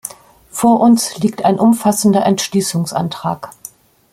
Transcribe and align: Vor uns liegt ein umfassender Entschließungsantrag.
Vor 0.49 0.79
uns 0.79 1.17
liegt 1.19 1.45
ein 1.45 1.59
umfassender 1.59 2.25
Entschließungsantrag. 2.25 3.51